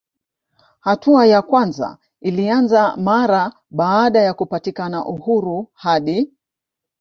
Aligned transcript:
Hatua 0.79 1.25
ya 1.25 1.41
kwanza 1.41 1.97
ilianza 2.21 2.97
mara 2.97 3.53
baada 3.71 4.21
ya 4.21 4.33
kupatikana 4.33 5.05
uhuru 5.05 5.69
hadi 5.73 6.33